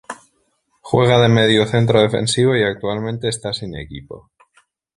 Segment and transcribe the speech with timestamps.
[0.81, 4.31] Juega de mediocentro defensivo y actualmente está sin equipo.